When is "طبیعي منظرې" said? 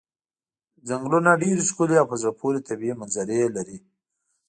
2.67-3.39